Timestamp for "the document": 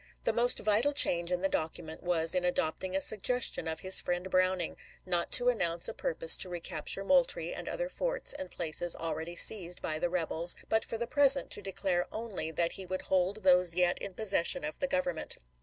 1.41-2.01